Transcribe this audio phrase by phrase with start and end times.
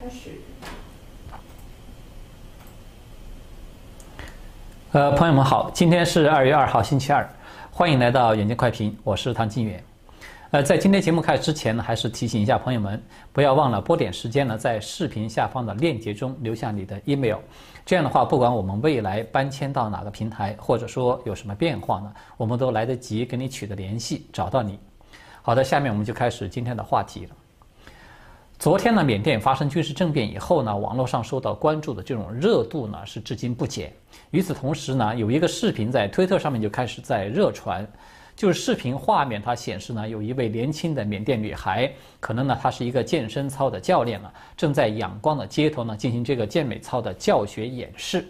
[0.00, 0.30] 开始。
[4.92, 7.28] 呃，朋友们好，今天是二月二号星期二，
[7.70, 9.84] 欢迎来到远见快评，我是唐金远。
[10.52, 13.00] 呃，在今天节目开始之前呢，还是提醒一下朋友们，
[13.30, 17.36] 不要忘了拨点时间呢，在视频下方的链接中留下你的 email。
[17.84, 24.78] 这样的话，不管我们未来搬迁到哪个平台，或者说有什么变化呢，我们都来得及跟你取得联系，找到你。
[25.42, 27.36] 好的，下面我们就开始今天的话题了。
[28.60, 33.90] 昨天呢，缅甸发生军事政变以后呢，网络上受到关注的这种热度呢是至今不减。
[34.32, 37.90] 与此同时呢，有一个视频在推特上面就开始在热传，
[38.36, 41.90] 就是视频画面它显示呢，有一位年轻的缅甸女孩，
[42.20, 48.26] 可能呢她是一个健身操的教练了，正在阳光的街头呢进行这个健美操的教学演示，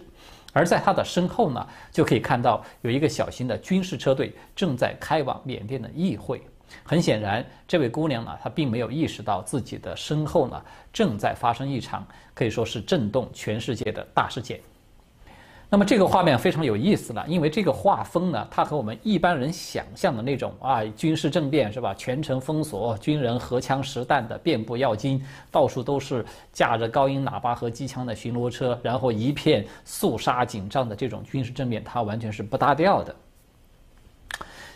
[0.53, 6.41] 而在她的身后呢，就可以看到有一个小型的军事车队正在开往缅甸的议会。
[6.83, 14.59] 很显然，这位姑娘呢，她并没有意识到自己的身后呢正在发生一场可以说是震动全世界的大事件。
[15.73, 33.15] 那么这个画面非常有意思了，因为这个画风呢，它和我们一般人想象的那种啊军事政变是吧，全城封锁，军人荷枪实弹的遍布要津，到处都是架着高音喇叭和机枪的巡逻车，然后一片肃杀紧张的这种军事政变，它完全是不搭调的。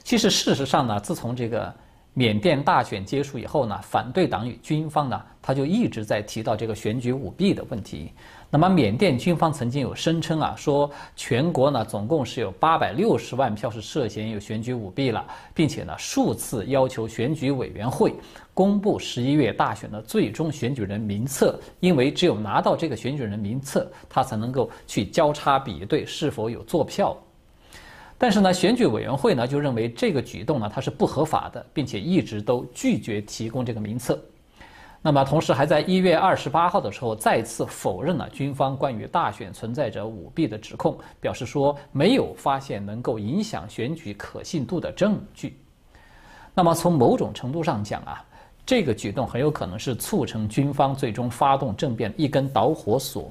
[0.02, 1.74] 其实事实上呢，自从这个。
[2.18, 8.10] 缅甸大选结束以后呢，反对党与军方呢，他就一直在提到这个选举舞弊的问题。
[8.50, 18.16] 那么缅甸军方曾经有声称啊，说全国呢总共是有八百六十万票是涉嫌有选举舞弊了，并且呢数次要求选举委员会
[18.54, 27.14] 公布十一月大选的最终选举人名册，因为只有拿到这个选举人名册，他才能够去交叉比对是否有作票。
[28.18, 34.20] 但是呢，选举委员会呢就认为这个举动呢它是不合法的，并且一直都拒绝提供这个名册。
[35.02, 45.60] 那么同时还在一月二十八号的时候再次否认了军方关于大选存在着舞弊的指控，表示说没有发现能够影响选举可信度的证据。
[46.56, 48.24] 那么从某种程度上讲啊，
[48.66, 53.30] 这个举动很有可能是促成军方最终发动政变一根导火索。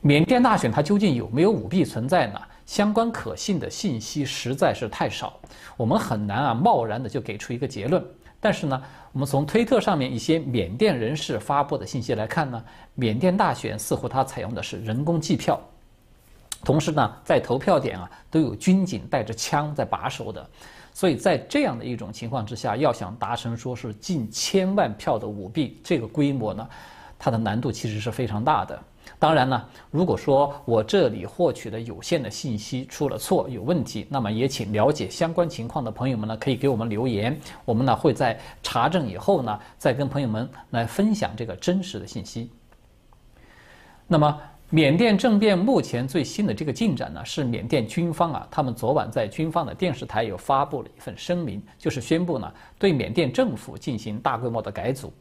[0.00, 2.40] 缅甸大选它究竟有没有舞弊存在呢？
[2.68, 5.40] 相关可信的信息实在是太少，
[5.74, 8.04] 我们很难啊贸然的就给出一个结论。
[8.40, 12.62] 但是呢，我们从推特上面一些缅甸人士发布的信息来看呢，
[12.94, 15.58] 缅甸大选似乎它采用的是人工计票，
[16.62, 20.46] 同时呢，在投票点啊都有军警带着枪在把守的，
[20.92, 26.68] 所以在这样的一种情况之下，要想达成说是近千万票的舞弊这个规模呢，
[27.18, 28.78] 它的难度其实是非常大的。
[29.18, 42.50] 当然呢，如果说我这里获取的有限的信息出了错、有问题，那么也请了解相关情况的朋友们呢，可以给我们留言，我们呢会在查证以后呢，再跟朋友们来分享这个真实的信息。
[44.06, 55.12] 那么，缅甸政变目前最新的这个进展呢，是缅甸军方啊，他们昨晚在军方的电视台有发布了一份声明，就是宣布呢，对缅甸政府进行大规模的改组。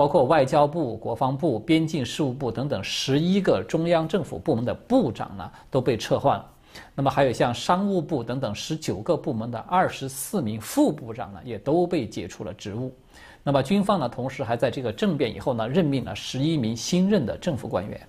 [0.00, 6.50] 包括外交部、国防部、边境事务部等等十一个中央政府部门的部长呢，都被撤换了。
[6.94, 12.90] 那么还有像商务部等等十九个部门的二十四名副部长呢，也都被解除了职务。
[13.42, 18.00] 那么军方呢，同时还在这个政变以后呢，任命了十一名新任的政府官员。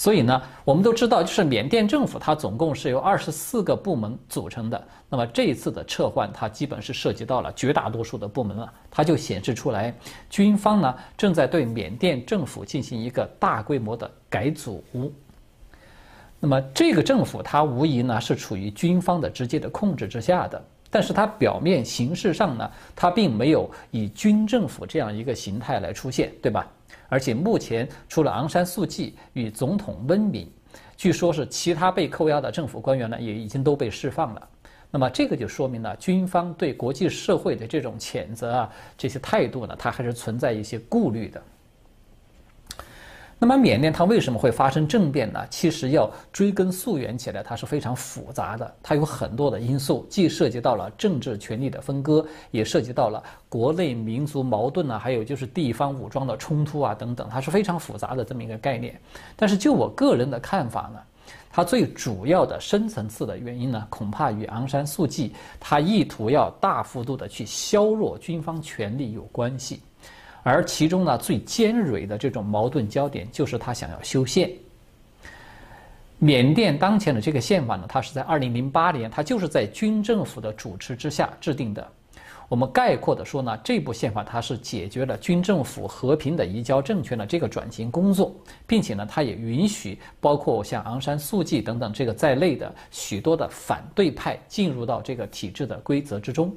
[0.00, 4.82] 所以呢，我们都知道，就是缅甸政府它总共是由二十四个部门组成的。
[5.10, 8.72] 那么这一次的撤换，它基本是涉及到了绝大多数的部门了。
[8.90, 9.94] 它就显示出来，
[10.30, 14.82] 军方呢正在对缅甸政府进行一个大规模的改组。
[16.40, 26.66] 那么这个政府它无疑呢是处于军方的直接的控制之下的，但是它表面形式上呢，它并没有以军政府这样一个形态来出现，对吧？
[27.08, 30.50] 而且目前除了昂山素季与总统温敏，
[30.96, 34.48] 据说是其他被扣押的政府官员呢，也已经都被释放了。
[34.90, 41.40] 那么这个就说明了军方对国际社会的这种谴责啊，这些态度呢，它还是存在一些顾虑的。
[43.42, 45.40] 那么缅甸它为什么会发生政变呢？
[45.48, 59.00] 其实要追根溯源起来，它是非常复杂的，它有很多的因素，既涉及到了政治权力的分割，也涉及到了国内民族矛盾啊，还有就是地方武装的冲突啊等等，它是非常复杂的这么一个概念。
[59.36, 61.00] 但是就我个人的看法呢，
[61.50, 69.80] 它最主要的深层次的原因呢，恐怕与昂山素季他意图要大幅度的去削弱军方权力有关系。
[70.42, 74.50] 而其中呢，最尖锐的这种矛盾焦点就是他想要修宪。
[76.18, 81.86] 缅甸当前的这个宪法呢，它是在二零零八年，它就是在军政府的主持之下制定的。
[82.46, 88.34] 我们概括的说呢，这部宪法它是解决了军政府和平的移交政权的这个转型工作，
[88.66, 96.54] 并且呢，它也允许包括像昂山素季等等这个在内的许多的反对派进入到这个体制的规则之中。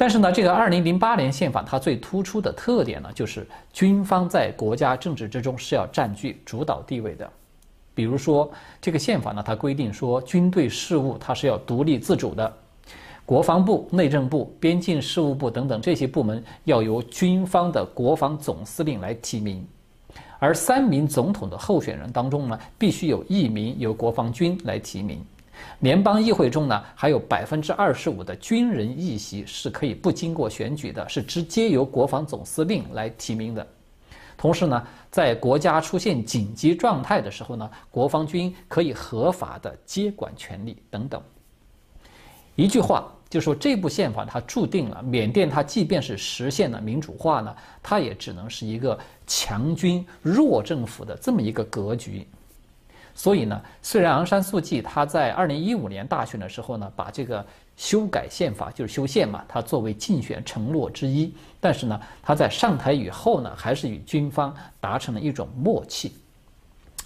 [0.00, 7.28] 但是呢，这个二零零八年宪法它最突出的特点呢，就是军方在国家政治之中是要占据主导地位的。
[7.96, 8.48] 比如说，
[8.80, 12.56] 这个宪法呢，它规定说，军队事务它是要独立自主的，
[13.26, 19.66] 国防部、内政部、边境事务部等等这些部门要由军方的国防总司令来提名，
[20.38, 25.20] 而三名总统的候选人当中呢，必须有一名由国防军来提名。
[25.80, 33.66] 联邦议会中呢，还有百分之二十五的军人议席是可以不经过选举的，是直接由国防总司令来提名的。
[34.36, 41.20] 同时呢，在国家出现紧急状态的时候呢，国防军可以合法的接管权力等等。
[42.54, 52.26] 一句话就说，这部宪法它注定了缅甸，它即便是实现了民主化呢，它也只能是一个强军弱政府的这么一个格局。
[53.18, 57.44] 所以呢，虽然昂山素季他在二零一五年大选的时候呢，把这个
[57.76, 66.12] 修改宪法就是修宪嘛，他作为竞选承诺之一，但是呢，他在上台以后呢，还是与军方达成了一种默契，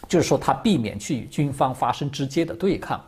[0.06, 3.02] 就是说他避免去与军方发生直接的对抗，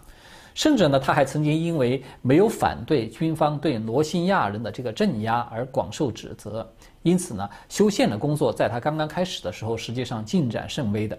[0.55, 6.67] 甚至呢，他还曾经因为没有反对军方对罗兴亚人的这个镇压而广受指责，
[7.03, 11.19] 因此呢，修宪的工作在他刚刚开始的时候，实际上进展甚微的。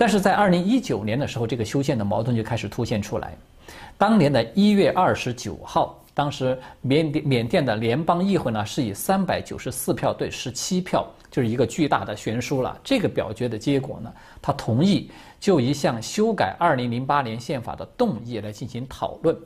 [0.00, 3.36] 但是在二零一九年的时候，这个修宪的矛盾就开始凸显出来。
[3.98, 12.74] 当年的一月二十九号，当时缅甸缅甸的联邦议会呢是以三百九十四票对十七票，就是一个巨大的悬殊了。
[12.82, 14.10] 这个表决的结果呢，
[14.40, 19.36] 他同意就一项修改二零零八年宪法的动议来进行讨论，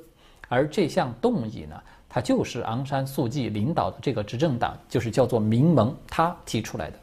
[0.49, 1.75] 而这项动议呢，
[2.09, 6.99] 它就是昂山素季领导的这个执政党，就是叫做民盟，他提出来的。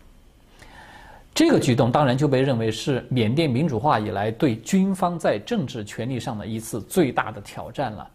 [1.34, 8.08] 这个举动当然就被认为是缅甸民主化以来对军方在政治权力上的一次最大的挑战了。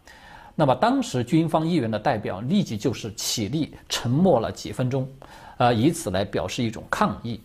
[0.55, 5.09] 那么当时军方议员的代表立即就是起立，沉默了几分钟，
[5.57, 7.41] 呃，以此来表示一种抗议。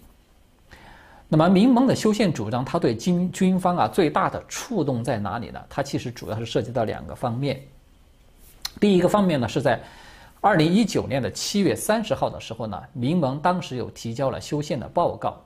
[1.28, 5.62] 那么民盟的修宪主张，它对军军方啊最大的触动在哪里呢？
[5.70, 7.62] 它其实主要是涉及到两个方面。
[8.80, 9.82] 第一个方面呢，是在
[10.42, 15.42] 二零一九年的七月三十号的时候呢，民盟当时有提交了修宪的报告。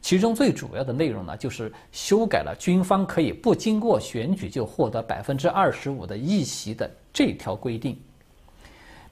[0.00, 7.98] 其中最主要的内容呢，就是修改了军方可以不经过选举就获得百分之二十五的议席的这条规定。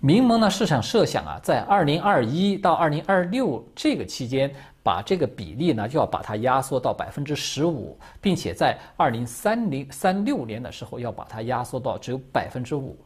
[0.00, 12.96] 民盟呢是想设想啊，在二零二一到二零二六这个期间，把这个比例呢就要把它压缩到百分之十五，并且在二零三零三六年的时候要把它压缩到只有百分之五。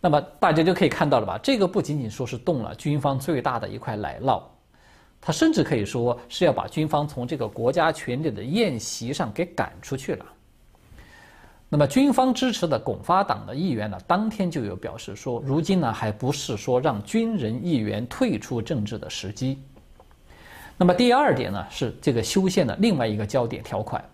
[0.00, 1.38] 那么大家就可以看到了吧？
[1.42, 4.40] 这个不仅仅说是动了军方最大的一块奶酪。
[5.24, 10.26] 他甚至可以说是要把军方从这个国家权力的宴席上给赶出去了。
[11.68, 19.58] 那么，军方支持的拱发党的议员呢，当天就有表示说，如今呢还不是说让军人议员退出政治的时机。
[20.76, 24.04] 那么，第二点呢是这个修宪的另外一个焦点条款，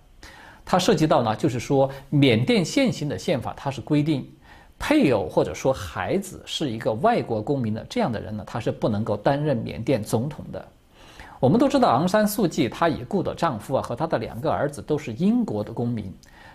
[0.65, 4.31] 它涉及到呢就是说，缅甸现行的宪法它是规定，
[4.79, 10.69] 配偶或者说孩子是一个外国公民的这样的人呢，他是不能够担任缅甸总统的。
[11.41, 16.13] 我们都知道，昂山素季她已故的丈夫啊和她的两个儿子都是英国的公民，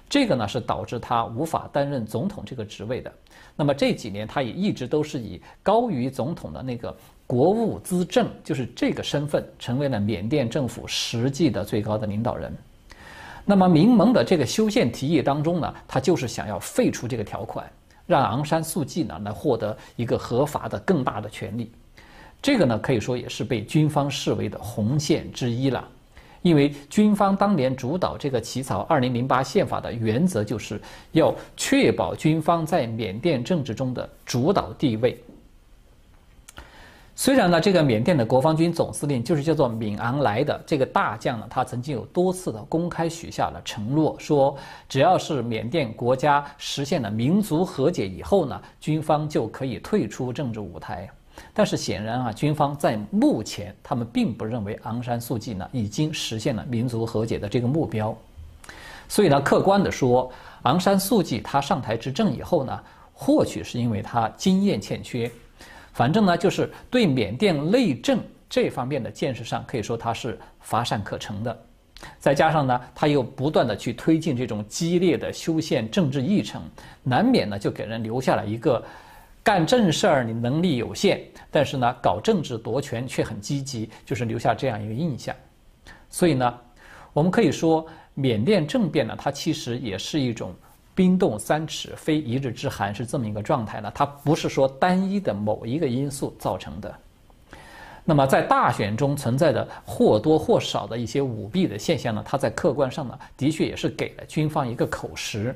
[0.09, 3.09] 这个呢是导致她无法担任总统这个职位的。
[3.55, 6.93] 那么这几年，她也一直都是以高于总统的那个
[7.25, 12.53] 国务资政，就是这个身份，成为了缅甸政府实际的最高的领导人。
[13.45, 17.65] 那么民盟的这个修宪提议当中呢，他就是想要废除这个条款，
[18.05, 21.71] 让昂山素季呢来获得一个合法的更大的权利。
[22.43, 25.87] 这个呢，可以说也是被军方视为的红线之一了，
[26.41, 30.79] 因为军方当年主导这个起草二零零八宪法的原则，就是
[31.13, 35.17] 要确保军方在缅甸政治中的主导地位。
[37.15, 44.57] 虽然呢，这个缅甸的国防军总司令就是叫做敏昂莱的这个大将呢，他曾经有多次的公开许下了承诺，说
[44.89, 51.09] 只要是缅甸国家实现了民族和解以后呢，军方就可以退出政治舞台。
[51.53, 58.15] 但是显然啊，军方在目前他们并不认为昂山素季呢已经实现了民族和解的这个目标，
[59.07, 60.31] 所以呢，客观的说，
[60.63, 62.79] 昂山素季他上台执政以后呢，
[63.13, 65.29] 或许是因为他经验欠缺，
[65.91, 71.59] 反正呢就是对缅甸内政这方面的见识上可以说他是乏善可陈的，
[72.19, 76.61] 再加上呢他又不断的去推进这种激烈的修宪政治议程，
[77.01, 78.83] 难免呢就给人留下了一个。
[79.43, 81.21] 干正事儿你能力有限，
[81.51, 85.35] 但是呢，搞政治夺权却很积极，就是留下这样一个印象。
[86.09, 86.57] 所以呢，
[87.11, 90.55] 我们可以说，缅甸政变呢，它其实也是一种
[90.95, 93.91] 冰冻三尺非一日之寒，是这么一个状态呢。
[93.93, 96.95] 它不是说单一的某一个因素造成的。
[98.05, 105.53] 那么，在大选中存在的或多或少的一些舞弊的现象呢，它在客观上呢，的确也是给了军方一个口实。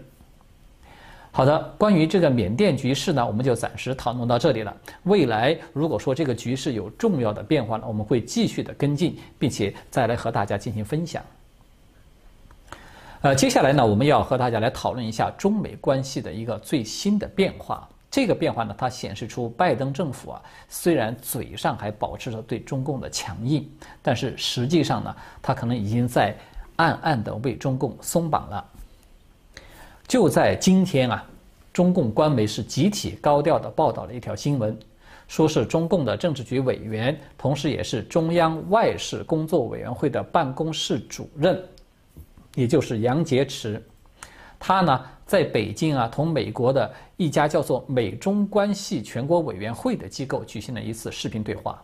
[1.31, 4.75] 好的，关于这个缅甸局势呢，我们就暂时讨论到这里了。
[5.03, 11.23] 未来如果说这个局势有重要的变化呢，我们会继续的跟进，并且再来和大家进行分享。
[13.21, 17.87] 呃，接下来呢，我们要和大家来讨论一下中美关系的一个最新的变化。
[18.09, 23.69] 这个变化呢，它显示出拜登政府啊，虽然嘴上还保持着对中共的强硬，
[24.01, 26.35] 但是实际上呢，他可能已经在
[26.77, 28.65] 暗暗的为中共松绑了。
[30.07, 31.21] 就在今天啊，
[31.73, 34.77] 中共官媒是集体高调的报道了一条新闻，
[35.27, 41.61] 说是中共的政治局委员，同时也是中央外事工作委员会的办公室主任，
[42.55, 43.79] 也就是杨洁篪，
[44.57, 45.05] 他呢。
[45.27, 51.83] 在北京啊，同美国的一家叫做美中关系全国委员会的机构举行了一次视频对话。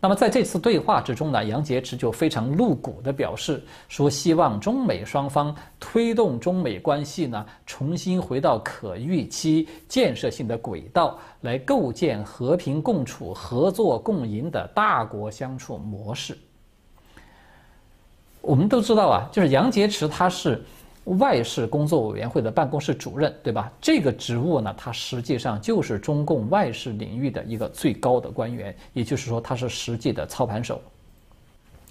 [0.00, 16.38] 那么在这次对话之中呢，杨洁篪就非常露骨地表示说，希望中美双方推动中美关系呢重新回到可预期、建设性的轨道，来构建和平共处、合作共赢的大国相处模式。
[18.40, 20.62] 我们都知道啊，就是杨洁篪他是。
[21.16, 23.72] 外事工作委员会的办公室主任，对吧？
[23.80, 30.80] 这个职务呢，他实际上就是中共外事领域的一个最高的官员，也就是说，他是实际的操盘手。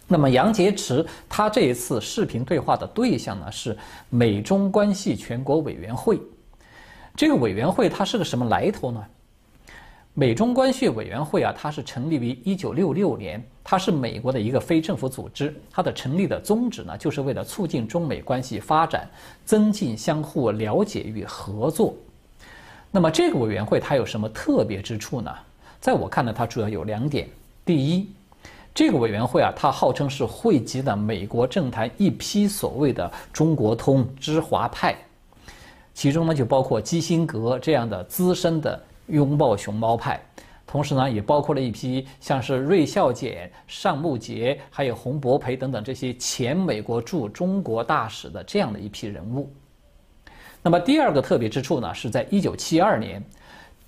[0.07, 3.75] 那么，杨洁篪他这一次视频对话的对象呢，是
[4.09, 6.19] 美中关系全国委员会。
[7.15, 9.03] 这个委员会它是个什么来头呢？
[10.19, 15.53] 美中关系委员会啊，它是成立于一九六六年，它是美国的一个非政府组织。
[15.69, 19.07] 它的成立的宗旨呢，就是为了促进中美关系发展，
[19.45, 21.93] 增进相互了解与合作。
[22.89, 25.31] 那么这个委员会它有什么特别之处呢？
[25.79, 27.29] 在我看来，它主要有两点。
[27.63, 28.09] 第一，
[28.73, 34.95] 这个委员会啊，它号称是汇集了美国政坛一批所谓的“中国通”知华派，
[35.93, 38.81] 其中呢就包括基辛格这样的资深的。
[39.07, 40.19] 拥抱熊猫派，
[40.65, 49.49] 同时呢，也包括了一批像是芮孝俭、尚木杰，还有洪博培等等这些前美国驻中国大使的这样的一批人物。
[50.61, 53.23] 那么第二个特别之处呢，是在一九七二年，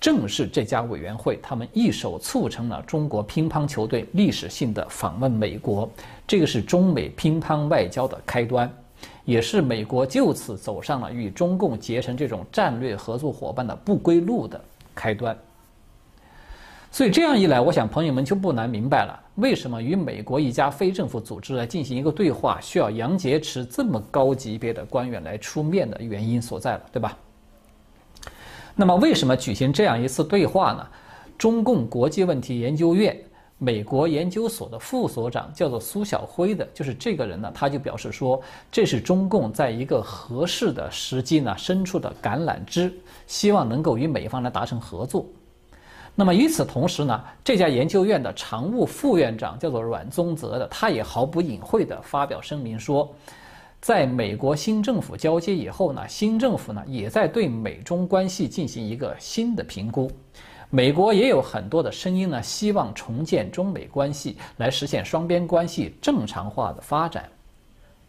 [0.00, 5.86] 正是这家委员会他们一手促成了中国乒乓球队历史性的访问美国，
[6.26, 8.72] 这个是中美乒乓外交的开端，
[9.26, 14.58] 也是美国就此走上了与中共结成这种战略合作伙伴的不归路的。
[14.94, 15.36] 开端，
[16.90, 27.16] 所以这样一来，我想朋友们就不难明白了，为什么与美国一家非政府组织来进行一个对话，需要杨洁篪这么高级别的官员来出面的原因所在了，对吧？
[28.74, 30.86] 那么，为什么举行这样一次对话呢？
[31.36, 33.18] 中共国际问题研究院
[33.62, 38.40] 美国研究所的副所长叫做苏晓辉的，就是这个人呢，他就表示说，
[38.72, 42.90] 这是中共在一个合适的时机呢伸出的橄榄枝。
[43.26, 45.24] 希望能够与美方来达成合作。
[46.16, 53.14] 那么与此同时呢，这家研究院的常务副院长叫做阮宗泽的，他也毫不隐晦地发表声明说，
[53.78, 60.10] 在美国新政府交接以后呢，新政府呢也在对美中关系进行一个新的评估。
[60.72, 67.28] 美国也有很多的声音呢，希望重建中美关系，来实现双边关系正常化的发展。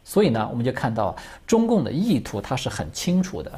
[0.04, 1.16] 所以呢，我们就看到
[1.48, 3.52] 中共的意图，它是很清楚的。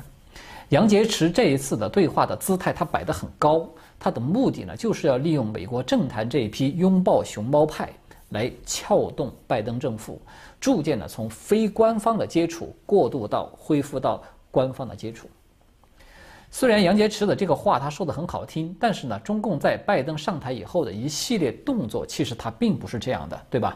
[0.69, 3.67] 杨洁篪这一次的对话的姿态，他摆得很高，
[3.99, 7.89] 他的目的呢，就是要利用美国政坛这一批拥抱熊猫派，
[8.29, 10.21] 来撬动拜登政府，
[10.61, 15.27] 逐渐的从非官方的接触过渡到恢复到官方的接触。
[16.55, 23.75] 虽然杨洁篪的这个话他说的很好听，但是呢，中共在拜登上台以后的一系列动作，其实他并不是这样的，对吧？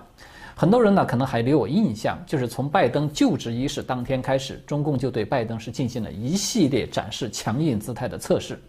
[0.56, 8.62] 很多人呢可能还留有印象，就是从拜登就职仪式当天开始，中共就对拜登是进行了一系列展示强硬姿态的测试。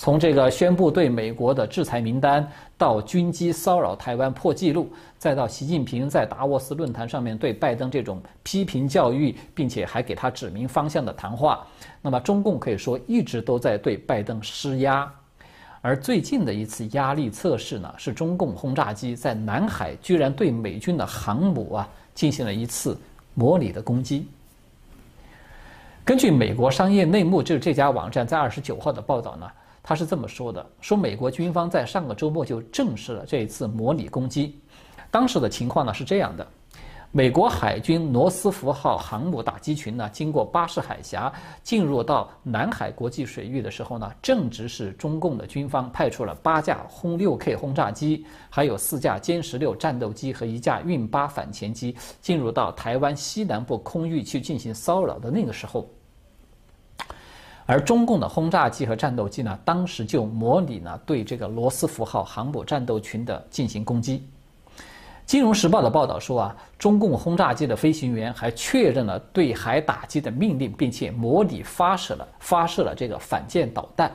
[0.00, 11.66] 从这个宣布对美国的制裁名单，到军机骚扰台湾破纪录，再到习近平在达沃斯论坛上面对拜登这种批评教育，并且还给他指明方向的谈话，
[12.00, 15.06] 那么中共可以说一直都在对拜登施压。
[15.82, 22.98] 而最近的一次压力测试呢，是中共轰炸机在南海居然对美军的航母啊进行了一次
[23.34, 24.26] 模拟的攻击。
[26.06, 29.46] 根据美国商业内幕，就是这家网站在二十九号的报道呢，
[29.82, 34.58] 他是这么说的：说美国军方在上个周末就证实了这一次模拟攻击。
[35.10, 36.46] 当时的情况呢是这样的。
[37.12, 55.90] 美国海军罗斯福号航母打击群呢，经过巴士海峡进入到南海国际水域的时候呢，正值是中共的军方派出了八架轰六 K 轰炸机，还有四架歼十六战斗机和一架运八反潜机进入到台湾西南部空域去进行骚扰的那个时候，
[57.70, 64.28] 而中共的轰炸机和战斗机呢，当时就模拟呢对这个罗斯福号航母战斗群的进行攻击。
[65.24, 74.10] 金融时报的报道说啊，中共轰炸机的飞行员还确认了对海打击的命令，并且模拟发射了发射了这个反舰导弹。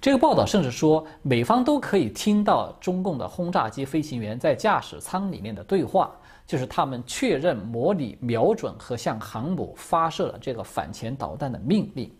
[0.00, 6.10] 这个报道甚至说，美方都可以听到中共的轰炸机飞行员在驾驶舱里面的对话，
[6.46, 12.10] 就是他们确认模拟瞄准和向航母发射了这个反潜导弹的命令。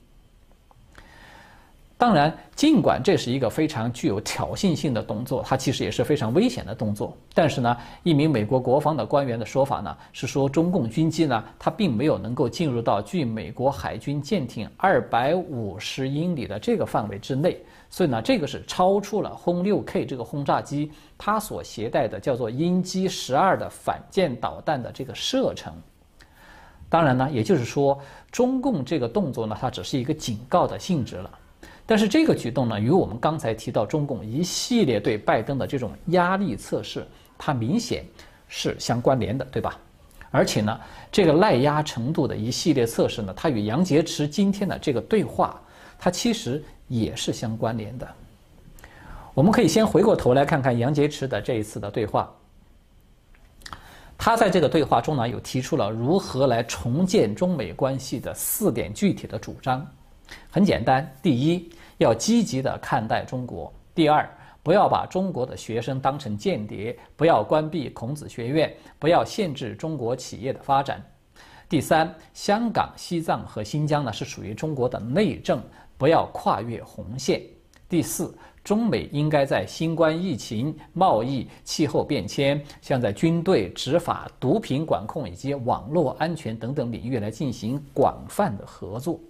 [2.01, 7.15] 当然，尽管这是一个非常具有挑衅性的动作，它其实也是非常危险的动作。
[7.35, 25.71] 但是呢，一名美国国防的官员的说法呢，是说中共军机呢，它并没有能够进入到距美国海军舰艇二百五十英里的这个范围之内，所以呢，这个是超出了轰六 K 这个轰炸机它所携带的叫做鹰击十二的反舰导弹的这个射程。
[26.89, 28.01] 当然呢，也就是说，
[28.33, 31.31] 中共这个动作呢，它只是一个警告的性质了。
[31.91, 37.05] 但是这个举动呢，与我们刚才提到中共一系列对拜登的这种压力测试，
[37.37, 38.05] 它明显
[38.47, 39.77] 是相关联的，对吧？
[40.31, 40.81] 而且呢，
[41.11, 45.61] 这个耐压程度的一系列测试呢，它与杨洁篪今天的这个对话，
[45.99, 48.09] 它其实也是相关联的。
[49.35, 52.33] 我们可以先回过头来看看杨洁篪的这一次的对话。
[54.17, 59.85] 他在这个对话中呢，有提出了如何来重建中美关系的四点具体的主张。
[60.53, 61.69] 很简单，第一。
[62.01, 63.71] 要积极地看待中国。
[63.95, 64.27] 第二，
[64.63, 71.05] 不要把中国的学生当成间谍，不要关闭孔子学院，不要限制中国企业的发展。
[71.69, 75.63] 第三，香港、西藏和新疆呢是属于中国的内政，
[75.99, 77.43] 不要跨越红线。
[77.87, 78.35] 第四，
[78.65, 89.21] 中美应该在新冠疫情、贸易、气候变迁，像在军队、执法、毒品管控以及网络安全等等领域来进行广泛的合作。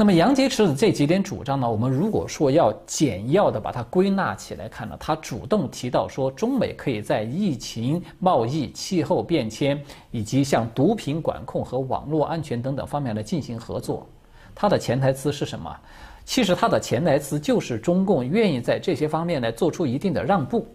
[0.00, 9.78] 那么杨洁篪的这几点主张呢，我们如果说要简要的把它归纳起来看呢，他主动提到说，中美可以在疫情、贸易、气候变迁
[10.10, 14.08] 以及像毒品管控和网络安全等等方面来进行合作。
[14.54, 15.70] 他的潜台词是什么？
[16.24, 20.66] 其实他的潜台词就是中共愿意在这些方面来做出一定的让步，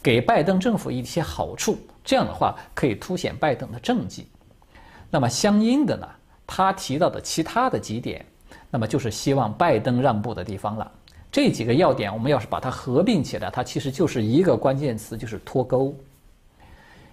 [0.00, 4.28] 给拜登政府一些好处，这样的话可以凸显拜登的政绩。
[5.10, 6.06] 那么相应的呢，
[6.46, 8.24] 他提到的其他的几点。
[8.72, 10.90] 那么就是希望拜登让步的地方了。
[11.30, 15.94] 这几个要点，我们要是把它合并起来，它其实就是一个关键词，就是脱钩。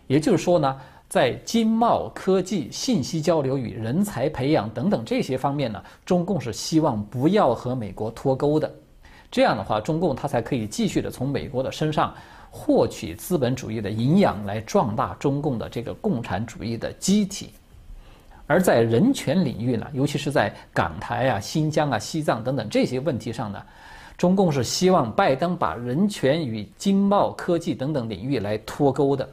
[0.07, 0.77] 也就是说呢，
[1.09, 8.73] 在经贸、科技、信息交流与人才培养等等这些方面呢，中共是希望不要和美国脱钩的。
[9.29, 12.15] 这样的话，中共它才可以继续的从美国的身上
[12.49, 17.51] 获取资本主义的营养，来壮大中共的这个共产主义的机体。
[18.49, 23.63] 而在人权领域呢，尤其是在港台啊、新疆啊、西藏等等这些问题上呢，
[24.17, 29.29] 中共是希望拜登把人权与经贸、科技等等领域来脱钩的。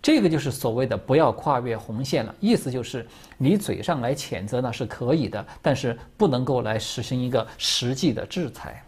[0.00, 3.04] 这个就是所谓的不要跨越红线了，意思就是
[3.38, 8.80] 你嘴上来谴责呢是可以的，但是不能够来实行一个实际的制裁。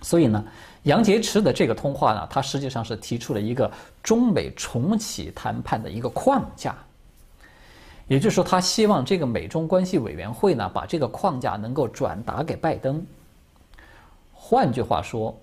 [0.00, 0.42] 所以呢，
[0.84, 3.70] 杨洁篪的这个通话呢，他实际上是提出了一个
[4.02, 6.74] 中美重启谈判的一个框架。
[8.06, 13.04] 也就是说，他希望这个美中关系委员会呢，把这个框架能够转达给拜登。
[14.32, 15.34] 换句话说，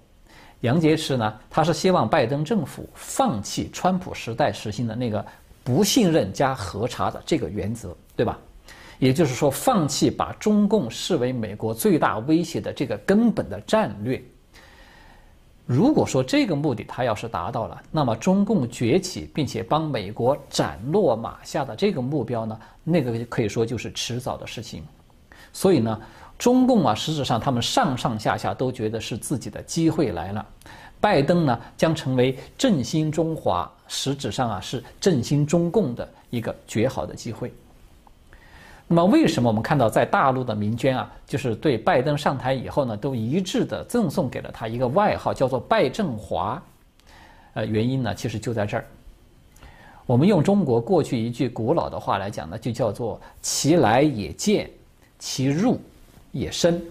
[0.60, 5.26] 杨洁篪呢，他是希望拜登政府放弃川普时代实行的那个
[5.64, 8.38] 不信任加核查的这个原则，对吧？
[9.00, 14.22] 也就是说，放弃把中共视为美国最大威胁的这个根本的战略。
[15.74, 24.84] 如果说这个目的他要是达到了，那么中共崛起并且帮美国斩落马下的这个目标呢，那个可以说就是迟早的事情。
[25.54, 25.98] 所以呢，
[26.38, 30.46] 中共啊，实质上他们上上下下都觉得是自己的机会来了，
[31.00, 37.54] 拜登呢将成为振兴中华，实质上啊是振兴中共的一个绝好的机会。
[38.94, 46.62] 那么，为什么我们看到在大陆的民间啊，就是对拜登上台以后呢，都一致的赠送给了他一个外号，叫做“拜振华”。
[47.56, 48.86] 呃，原因呢，其实就在这儿。
[50.06, 54.70] 我们用中国过去一句古老的话来讲呢，就叫做“其来也见，
[55.18, 55.80] 其入
[56.34, 56.84] 也深。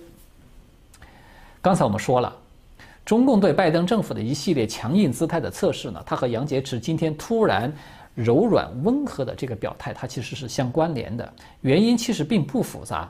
[1.61, 2.35] 刚才我们说了，
[3.05, 7.71] 中共对拜登政府的一系列强硬姿态的测试呢，它和杨洁篪今天突然
[8.15, 11.33] 柔软温和的这个表态，它其实是相关联的。
[11.61, 13.09] 原因其实并不复杂，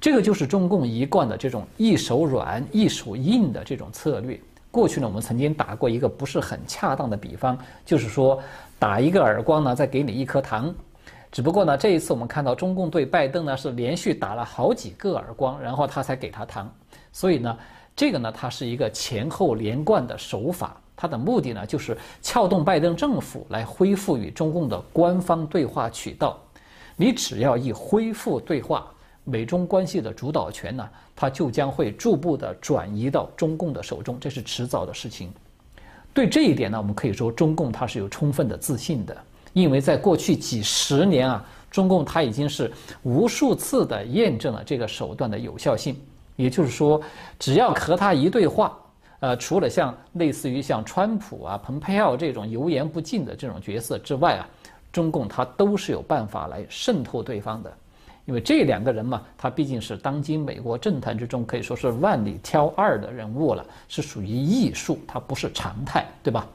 [0.00, 4.40] 这个就是中共一贯的这种一手软一手硬的这种策略。
[4.70, 8.40] 过去呢，我们曾经打过一个不是很恰当的比方，就是说
[8.78, 10.74] 打一个耳光呢，再给你一颗糖。
[11.30, 16.72] 只不过呢，这一次我们看到中共对拜登呢是连续打了好几个耳光，然后他才给他糖。
[17.12, 17.56] 所以呢。
[17.98, 26.36] 这个呢，它是一个前后连贯的手法，它的目的呢，就是撬动拜登政府来恢复与中共的官方对话渠道。
[26.96, 28.84] 你只要一恢复对话，
[29.22, 35.32] 美中关系的主导权呢，它就将会逐步的转移到中共的手中，这是迟早的事情。
[36.12, 39.16] 对这一点呢，我们可以说中共它是有充分的自信的，
[39.52, 42.72] 因为在过去几十年啊，中共它已经是
[43.04, 45.96] 无数次的验证了这个手段的有效性。
[46.34, 47.00] 也就是说，
[47.38, 48.76] 只要和他一对话，
[49.20, 54.48] 呃，除了像类似于像川普啊、蓬佩奥这种油盐不进的这种角色之外啊，
[54.92, 57.72] 中共他都是有办法来渗透对方的。
[58.26, 66.46] 因为这两个人嘛，他毕竟是当今美国政坛之中可以说是万里挑二的人物了，是属于艺术，他不是常态，对吧？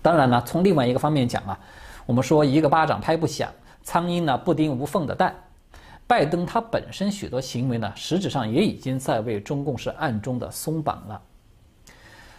[0.00, 1.58] 当然呢，从另外一个方面讲啊，
[2.06, 3.50] 我们说一个巴掌拍不响，
[3.82, 5.34] 苍蝇呢不叮无缝的蛋。
[6.06, 11.20] 拜登他本身许多行为呢，实质上也已经在为中共是暗中的松绑了。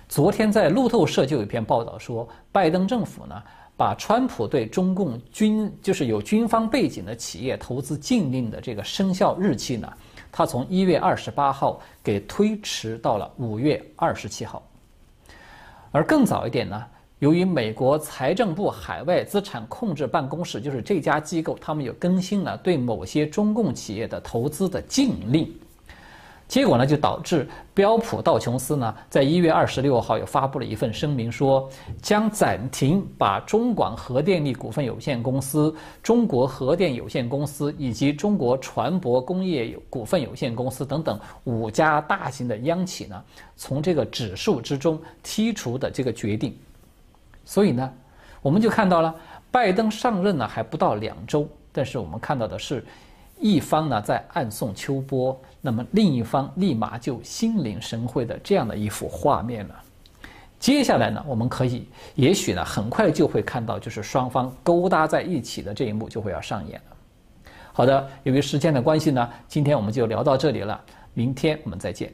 [0.10, 3.44] 昨天在路透社就有一篇报道说，拜登政府呢
[3.78, 9.88] 把川普对中共军就是有军方背景的企业投资禁令的这个生效日期呢，
[10.32, 14.64] 他从一月二十八号给推迟到了五月二十七号，
[15.92, 16.84] 而更早一点呢。
[17.20, 25.54] 由于美国财政部海外资产控制办公室，就是这家机构，他们有更新了对某些中共企业的投资的禁令，
[26.50, 31.70] 结果呢，就导致标普道琼斯呢，在一月二十六号又发布了一份声明，说
[32.02, 43.24] 将暂停把中广核电力股份有限公司、中国核电有限公司以及中国船舶工业股份有限公司等等五家大型的央企呢，
[43.56, 46.58] 从这个指数之中剔除的这个决定。
[47.46, 47.94] 所以呢，
[48.42, 49.14] 我们就看到了，
[49.52, 52.84] 拜登上任呢还不到两周，但是我们看到的是，
[53.40, 59.76] 一方呢在暗送秋波，那么另一方立马就心领神会的这样的一幅画面了。
[60.60, 67.52] 接下来呢，我们可以也许呢很快就会看到，就是双方勾搭在一起的这一幕就会要上演了。
[67.72, 70.80] 好的，由于时间的关系呢，今天我们就聊到这里了，
[71.14, 72.14] 明天我们再见。